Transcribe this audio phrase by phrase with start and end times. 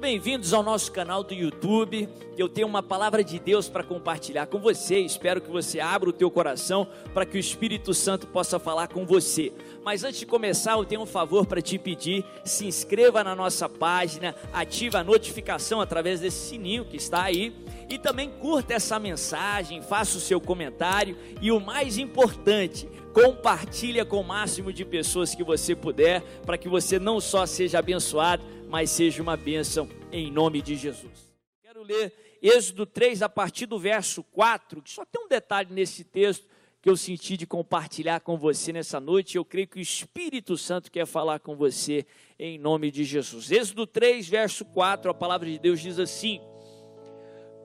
[0.00, 2.08] Bem-vindos ao nosso canal do YouTube.
[2.34, 4.98] Eu tenho uma palavra de Deus para compartilhar com você.
[4.98, 9.04] Espero que você abra o teu coração para que o Espírito Santo possa falar com
[9.04, 9.52] você.
[9.84, 12.24] Mas antes de começar, eu tenho um favor para te pedir.
[12.46, 17.54] Se inscreva na nossa página, ative a notificação através desse sininho que está aí
[17.90, 24.20] e também curta essa mensagem, faça o seu comentário e o mais importante, compartilha com
[24.20, 28.88] o máximo de pessoas que você puder, para que você não só seja abençoado, mas
[28.90, 31.34] seja uma bênção em nome de Jesus.
[31.60, 36.04] Quero ler Êxodo 3 a partir do verso 4, que só tem um detalhe nesse
[36.04, 36.46] texto
[36.80, 39.36] que eu senti de compartilhar com você nessa noite.
[39.36, 42.06] Eu creio que o Espírito Santo quer falar com você
[42.38, 43.50] em nome de Jesus.
[43.50, 46.40] Êxodo 3, verso 4, a palavra de Deus diz assim: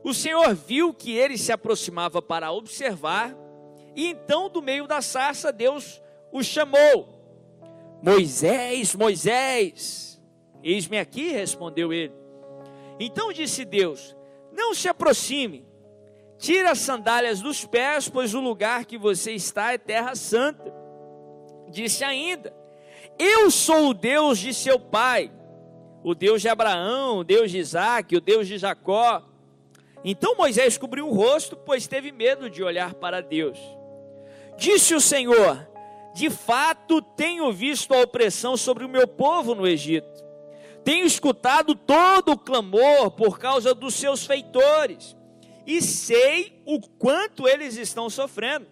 [0.03, 3.33] O Senhor viu que ele se aproximava para observar,
[3.95, 6.01] e então do meio da sarça Deus
[6.33, 10.14] o chamou: Moisés, Moisés.
[10.65, 12.11] Eis-me aqui, respondeu ele.
[12.99, 14.17] Então disse Deus:
[14.51, 15.63] Não se aproxime,
[16.39, 20.73] tira as sandálias dos pés, pois o lugar que você está é terra santa.
[21.69, 22.51] Disse ainda:
[23.19, 25.31] Eu sou o Deus de seu pai,
[26.03, 29.21] o Deus de Abraão, o Deus de Isaac, o Deus de Jacó.
[30.03, 33.59] Então Moisés cobriu o rosto, pois teve medo de olhar para Deus.
[34.57, 35.69] Disse o Senhor:
[36.15, 40.24] De fato tenho visto a opressão sobre o meu povo no Egito
[40.85, 45.17] tenho escutado todo o clamor por causa dos seus feitores
[45.65, 48.67] e sei o quanto eles estão sofrendo.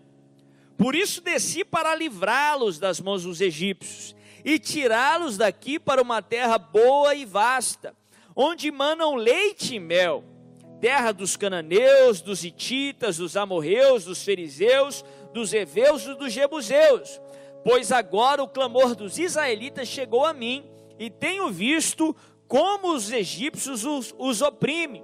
[0.78, 6.60] Por isso desci para livrá-los das mãos dos egípcios e tirá-los daqui para uma terra
[6.60, 7.96] boa e vasta,
[8.36, 10.24] onde manam leite e mel,
[10.80, 15.04] terra dos cananeus, dos hititas, dos amorreus, dos fariseus,
[15.34, 17.20] dos heveus e dos jebuseus.
[17.64, 22.16] Pois agora o clamor dos israelitas chegou a mim e tenho visto
[22.48, 25.04] como os egípcios os, os oprimem.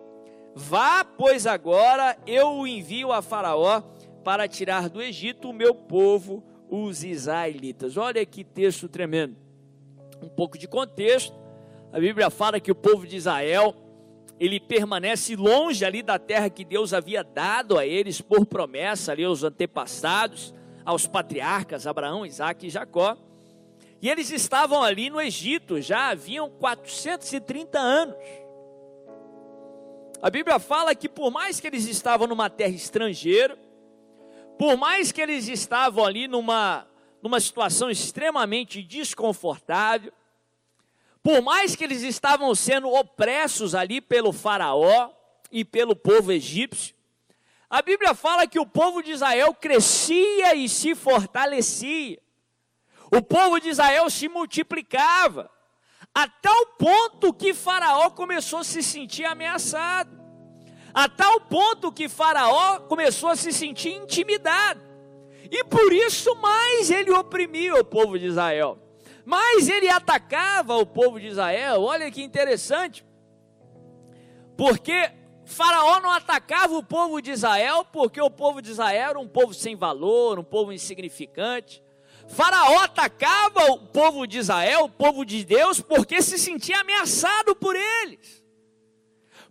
[0.55, 3.81] Vá, pois agora eu o envio a Faraó
[4.23, 7.97] para tirar do Egito o meu povo, os israelitas.
[7.97, 9.35] Olha que texto tremendo.
[10.21, 11.33] Um pouco de contexto.
[11.91, 13.73] A Bíblia fala que o povo de Israel,
[14.39, 19.23] ele permanece longe ali da terra que Deus havia dado a eles por promessa ali
[19.23, 20.53] aos antepassados,
[20.85, 23.17] aos patriarcas Abraão, Isaac e Jacó.
[24.01, 28.15] E eles estavam ali no Egito, já haviam 430 anos.
[30.21, 33.57] A Bíblia fala que por mais que eles estavam numa terra estrangeira,
[34.57, 36.87] por mais que eles estavam ali numa,
[37.21, 40.11] numa situação extremamente desconfortável,
[41.21, 45.11] por mais que eles estavam sendo opressos ali pelo Faraó
[45.51, 46.95] e pelo povo egípcio,
[47.69, 52.19] a Bíblia fala que o povo de Israel crescia e se fortalecia.
[53.11, 55.49] O povo de Israel se multiplicava,
[56.13, 60.19] a tal ponto que Faraó começou a se sentir ameaçado,
[60.93, 64.81] a tal ponto que Faraó começou a se sentir intimidado,
[65.51, 68.77] e por isso mais ele oprimia o povo de Israel,
[69.25, 71.83] mais ele atacava o povo de Israel.
[71.83, 73.05] Olha que interessante,
[74.55, 75.11] porque
[75.45, 79.51] Faraó não atacava o povo de Israel porque o povo de Israel era um povo
[79.51, 81.81] sem valor, um povo insignificante.
[82.29, 87.75] Faraó atacava o povo de Israel, o povo de Deus, porque se sentia ameaçado por
[87.75, 88.43] eles.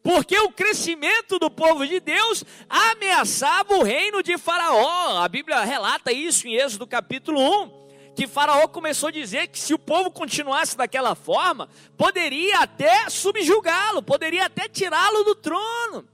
[0.02, 5.18] Porque o crescimento do povo de Deus ameaçava o reino de Faraó.
[5.18, 7.40] A Bíblia relata isso em Êxodo capítulo
[7.74, 7.78] 1
[8.14, 14.02] que Faraó começou a dizer que se o povo continuasse daquela forma, poderia até subjugá-lo,
[14.02, 16.04] poderia até tirá-lo do trono.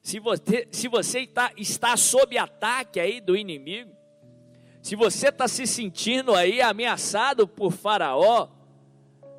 [0.00, 3.94] Se você, se você está, está sob ataque aí do inimigo,
[4.82, 8.48] se você está se sentindo aí ameaçado por Faraó,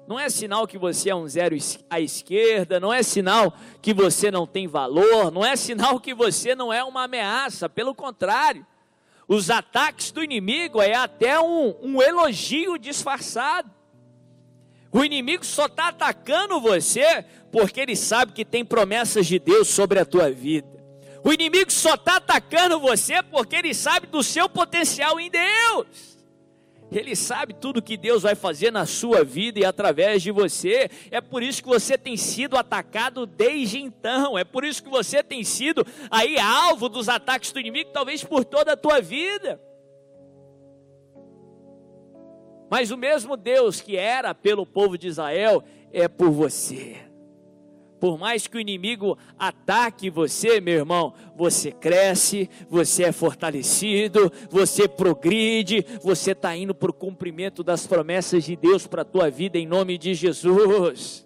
[0.07, 1.55] não é sinal que você é um zero
[1.89, 6.55] à esquerda, não é sinal que você não tem valor, não é sinal que você
[6.55, 8.65] não é uma ameaça, pelo contrário,
[9.27, 13.69] os ataques do inimigo é até um, um elogio disfarçado.
[14.91, 19.99] O inimigo só está atacando você porque ele sabe que tem promessas de Deus sobre
[19.99, 20.82] a tua vida.
[21.23, 26.13] O inimigo só está atacando você porque ele sabe do seu potencial em Deus.
[26.91, 30.89] Ele sabe tudo que Deus vai fazer na sua vida e através de você.
[31.09, 34.37] É por isso que você tem sido atacado desde então.
[34.37, 38.43] É por isso que você tem sido aí alvo dos ataques do inimigo, talvez por
[38.43, 39.59] toda a tua vida.
[42.69, 47.12] Mas o mesmo Deus que era pelo povo de Israel é por você.
[48.03, 54.89] Por mais que o inimigo ataque você, meu irmão, você cresce, você é fortalecido, você
[54.89, 59.57] progride, você está indo para o cumprimento das promessas de Deus para a tua vida
[59.57, 61.25] em nome de Jesus.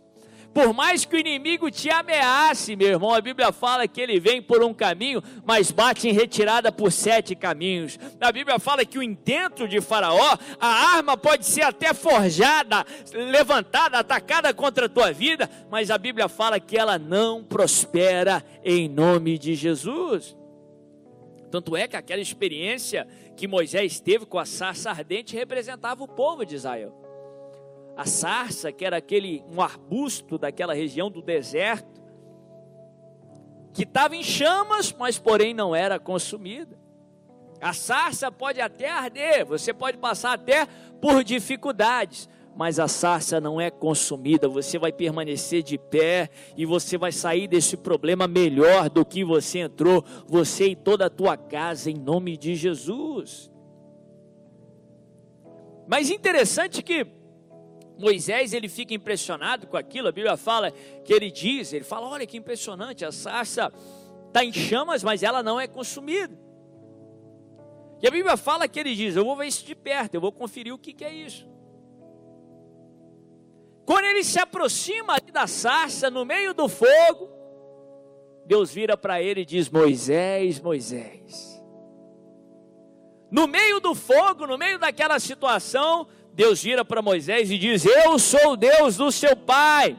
[0.57, 4.41] Por mais que o inimigo te ameace, meu irmão, a Bíblia fala que ele vem
[4.41, 7.99] por um caminho, mas bate em retirada por sete caminhos.
[8.19, 12.83] A Bíblia fala que o intento de Faraó, a arma pode ser até forjada,
[13.13, 18.89] levantada, atacada contra a tua vida, mas a Bíblia fala que ela não prospera em
[18.89, 20.35] nome de Jesus.
[21.51, 26.43] Tanto é que aquela experiência que Moisés teve com a sarça ardente representava o povo
[26.43, 27.06] de Israel
[27.97, 31.99] a sarça, que era aquele um arbusto daquela região do deserto,
[33.73, 36.77] que estava em chamas, mas porém não era consumida.
[37.59, 40.67] A sarça pode até arder, você pode passar até
[41.01, 46.99] por dificuldades, mas a sarça não é consumida, você vai permanecer de pé e você
[46.99, 51.89] vai sair desse problema melhor do que você entrou, você e toda a tua casa,
[51.89, 53.51] em nome de Jesus.
[55.87, 57.16] Mas interessante que
[57.97, 62.27] Moisés ele fica impressionado com aquilo, a Bíblia fala que ele diz, ele fala, olha
[62.27, 63.71] que impressionante, a sarça
[64.27, 66.37] está em chamas, mas ela não é consumida.
[68.01, 70.31] E a Bíblia fala que ele diz, eu vou ver isso de perto, eu vou
[70.31, 71.47] conferir o que, que é isso.
[73.85, 77.29] Quando ele se aproxima da sarça, no meio do fogo,
[78.45, 81.57] Deus vira para ele e diz, Moisés, Moisés.
[83.31, 88.19] No meio do fogo, no meio daquela situação, Deus vira para Moisés e diz: Eu
[88.19, 89.97] sou o Deus do seu pai.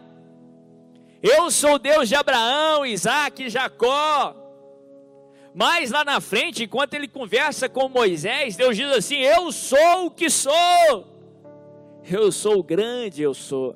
[1.20, 4.36] Eu sou o Deus de Abraão, Isaac e Jacó.
[5.52, 10.10] Mas lá na frente, enquanto ele conversa com Moisés, Deus diz assim: Eu sou o
[10.12, 10.54] que sou.
[12.08, 13.74] Eu sou o grande, eu sou.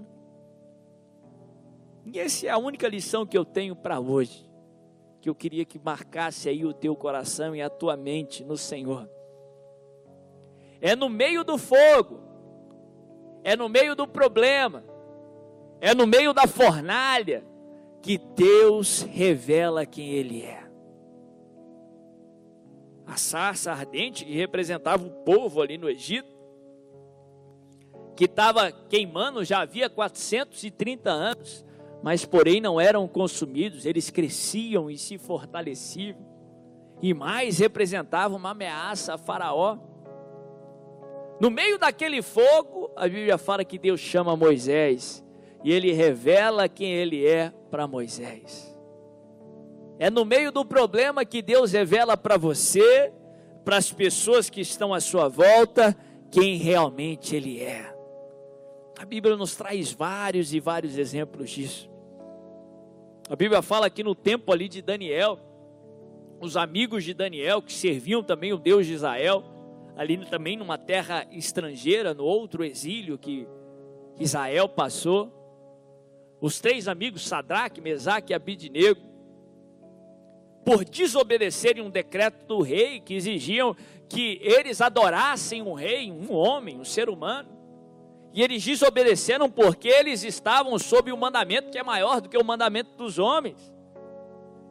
[2.06, 4.48] E essa é a única lição que eu tenho para hoje.
[5.20, 9.10] Que eu queria que marcasse aí o teu coração e a tua mente no Senhor.
[10.80, 12.30] É no meio do fogo
[13.44, 14.84] é no meio do problema,
[15.80, 17.44] é no meio da fornalha
[18.00, 20.62] que Deus revela quem Ele é.
[23.06, 26.32] A sarça ardente que representava o povo ali no Egito,
[28.16, 31.64] que estava queimando já havia 430 anos,
[32.02, 36.16] mas porém não eram consumidos, eles cresciam e se fortaleciam,
[37.00, 39.78] e mais representavam uma ameaça a Faraó.
[41.42, 45.24] No meio daquele fogo, a Bíblia fala que Deus chama Moisés
[45.64, 48.72] e ele revela quem ele é para Moisés.
[49.98, 53.12] É no meio do problema que Deus revela para você,
[53.64, 55.96] para as pessoas que estão à sua volta,
[56.30, 57.92] quem realmente ele é.
[58.96, 61.90] A Bíblia nos traz vários e vários exemplos disso.
[63.28, 65.40] A Bíblia fala que no tempo ali de Daniel,
[66.40, 69.51] os amigos de Daniel, que serviam também o Deus de Israel,
[69.96, 73.46] ali também numa terra estrangeira, no outro exílio que
[74.18, 75.32] Israel passou.
[76.40, 79.00] Os três amigos, Sadraque, Mesaque e Abidnego,
[80.64, 83.76] por desobedecerem um decreto do rei que exigiam
[84.08, 87.48] que eles adorassem um rei, um homem, um ser humano.
[88.32, 92.38] E eles desobedeceram porque eles estavam sob o um mandamento que é maior do que
[92.38, 93.72] o mandamento dos homens.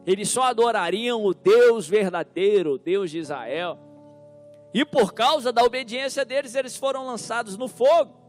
[0.04, 3.78] Eles só adorariam o Deus verdadeiro, o Deus de Israel.
[4.74, 8.22] E por causa da obediência deles, eles foram lançados no fogo.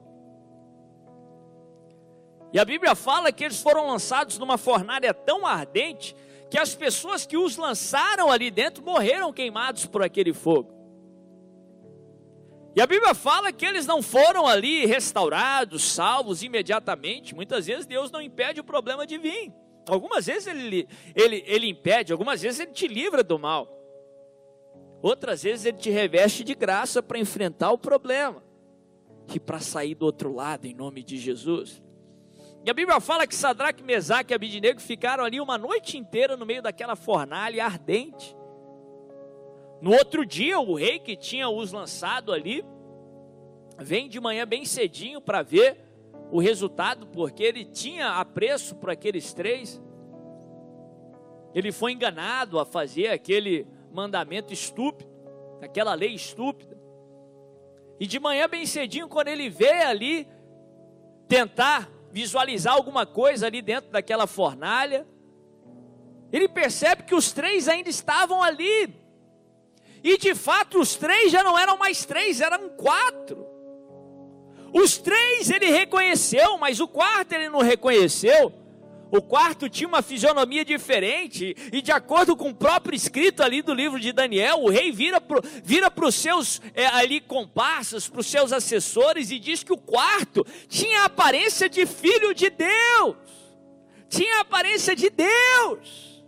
[2.52, 6.16] E a Bíblia fala que eles foram lançados numa fornalha tão ardente
[6.52, 10.72] que as pessoas que os lançaram ali dentro morreram queimados por aquele fogo.
[12.76, 17.34] E a Bíblia fala que eles não foram ali restaurados, salvos imediatamente.
[17.34, 19.54] Muitas vezes Deus não impede o problema de vir.
[19.88, 23.68] Algumas vezes ele, ele, ele impede, algumas vezes ele te livra do mal.
[25.04, 28.42] Outras vezes ele te reveste de graça para enfrentar o problema
[29.36, 31.84] e para sair do outro lado em nome de Jesus.
[32.66, 36.46] E a Bíblia fala que Sadraque, Mesaque e Abidinego ficaram ali uma noite inteira no
[36.46, 38.34] meio daquela fornalha ardente.
[39.82, 42.64] No outro dia, o rei que tinha os lançado ali
[43.78, 45.84] vem de manhã bem cedinho para ver
[46.32, 49.84] o resultado, porque ele tinha apreço por aqueles três.
[51.54, 55.10] Ele foi enganado a fazer aquele mandamento estúpido,
[55.62, 56.78] aquela lei estúpida.
[58.00, 60.28] E de manhã, bem cedinho, quando ele vê ali,
[61.28, 65.08] tentar visualizar alguma coisa ali dentro daquela fornalha,
[66.32, 68.94] ele percebe que os três ainda estavam ali.
[70.04, 73.48] E de fato, os três já não eram mais três, eram quatro.
[74.74, 78.52] Os três ele reconheceu, mas o quarto ele não reconheceu.
[79.16, 83.72] O quarto tinha uma fisionomia diferente, e de acordo com o próprio escrito ali do
[83.72, 88.26] livro de Daniel, o rei vira para vira os seus é, ali comparsas, para os
[88.26, 93.16] seus assessores, e diz que o quarto tinha a aparência de filho de Deus.
[94.10, 96.24] tinha a aparência de Deus.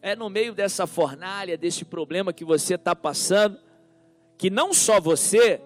[0.00, 3.58] É no meio dessa fornalha, desse problema que você está passando,
[4.38, 5.60] que não só você,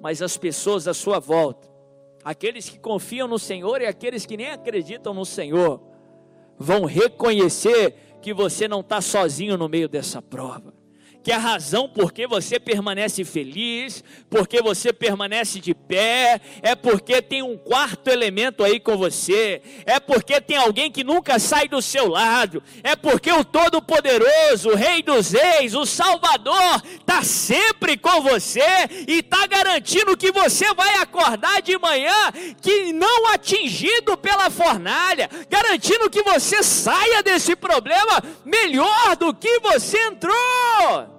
[0.00, 1.68] mas as pessoas à sua volta,
[2.26, 5.80] aqueles que confiam no Senhor e aqueles que nem acreditam no Senhor,
[6.58, 10.74] vão reconhecer que você não está sozinho no meio dessa prova
[11.26, 17.20] que a razão por que você permanece feliz, porque você permanece de pé, é porque
[17.20, 21.82] tem um quarto elemento aí com você, é porque tem alguém que nunca sai do
[21.82, 28.22] seu lado, é porque o Todo-Poderoso, o Rei dos Reis, o Salvador, está sempre com
[28.22, 28.62] você
[29.08, 32.30] e está garantindo que você vai acordar de manhã,
[32.62, 39.98] que não atingido pela fornalha, garantindo que você saia desse problema melhor do que você
[40.06, 41.15] entrou.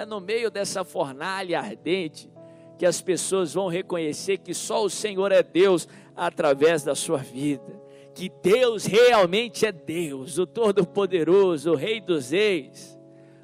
[0.00, 2.30] É no meio dessa fornalha ardente
[2.78, 7.78] que as pessoas vão reconhecer que só o Senhor é Deus através da sua vida.
[8.14, 12.98] Que Deus realmente é Deus, o Todo-Poderoso, o Rei dos Reis.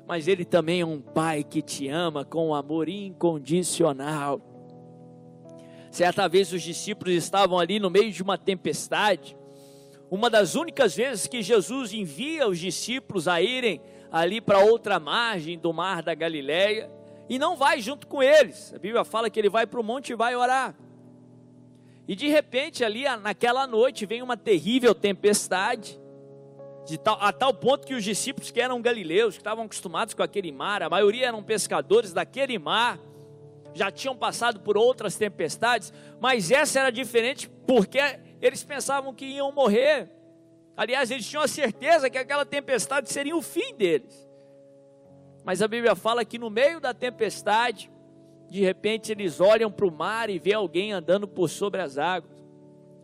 [0.09, 4.41] Mas Ele também é um Pai que te ama com um amor incondicional.
[5.91, 9.37] Certa vez os discípulos estavam ali no meio de uma tempestade.
[10.11, 13.79] Uma das únicas vezes que Jesus envia os discípulos a irem
[14.11, 16.91] ali para outra margem do mar da Galileia
[17.29, 18.73] e não vai junto com eles.
[18.75, 20.75] A Bíblia fala que ele vai para o monte e vai orar.
[22.09, 26.01] E de repente, ali naquela noite, vem uma terrível tempestade,
[26.87, 30.23] de tal, a tal ponto que os discípulos que eram galileus, que estavam acostumados com
[30.23, 33.01] aquele mar, a maioria eram pescadores daquele mar,
[33.75, 37.99] já tinham passado por outras tempestades, mas essa era diferente porque
[38.41, 40.09] eles pensavam que iam morrer.
[40.76, 44.28] Aliás, eles tinham a certeza que aquela tempestade seria o fim deles.
[45.42, 47.90] Mas a Bíblia fala que no meio da tempestade,
[48.49, 52.45] de repente eles olham para o mar e vê alguém andando por sobre as águas.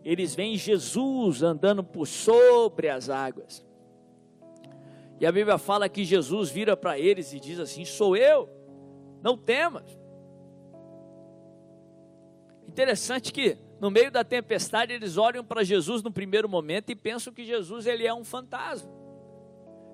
[0.03, 3.65] Eles veem Jesus andando por sobre as águas.
[5.19, 8.49] E a Bíblia fala que Jesus vira para eles e diz assim: Sou eu,
[9.21, 9.97] não temas.
[12.67, 17.33] Interessante que no meio da tempestade, eles olham para Jesus no primeiro momento e pensam
[17.33, 18.89] que Jesus ele é um fantasma.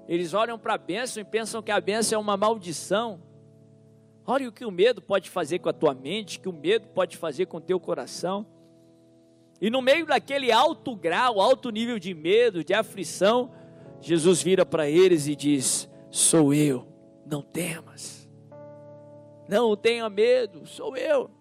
[0.08, 3.20] Eles olham para a bênção e pensam que a bênção é uma maldição.
[4.28, 7.18] Olha o que o medo pode fazer com a tua mente, que o medo pode
[7.18, 8.46] fazer com o teu coração.
[9.60, 13.52] E no meio daquele alto grau, alto nível de medo, de aflição,
[14.00, 16.86] Jesus vira para eles e diz: Sou eu,
[17.26, 18.30] não temas.
[19.50, 21.39] Não tenha medo, sou eu.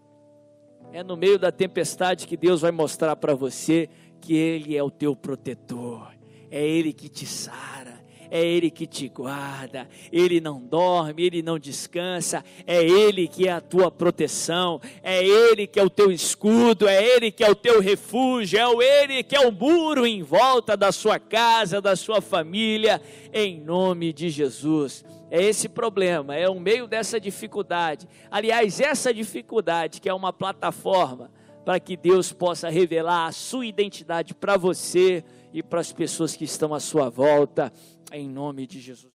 [0.92, 3.88] É no meio da tempestade que Deus vai mostrar para você
[4.20, 6.12] que Ele é o teu protetor,
[6.50, 7.97] é Ele que te sara,
[8.30, 13.52] é Ele que te guarda, Ele não dorme, Ele não descansa, é Ele que é
[13.52, 17.54] a tua proteção, é Ele que é o teu escudo, é Ele que é o
[17.54, 22.20] teu refúgio, é Ele que é o muro em volta da sua casa, da sua
[22.20, 23.00] família,
[23.32, 25.04] em nome de Jesus.
[25.30, 28.08] É esse problema, é o meio dessa dificuldade.
[28.30, 31.30] Aliás, essa dificuldade que é uma plataforma
[31.64, 36.44] para que Deus possa revelar a sua identidade para você e para as pessoas que
[36.44, 37.72] estão à sua volta,
[38.12, 39.12] em nome de Jesus.